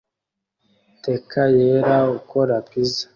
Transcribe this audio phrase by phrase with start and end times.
[1.05, 3.05] Teka yera ukora pizza